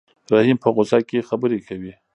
[0.33, 1.93] رحیم په غوسه کې خبرې کوي.